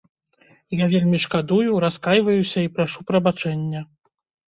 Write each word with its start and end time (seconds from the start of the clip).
Я 0.83 0.87
вельмі 0.93 1.19
шкадую, 1.27 1.69
раскайваюся 1.85 2.67
і 2.67 2.73
прашу 2.81 2.99
прабачэння. 3.13 3.89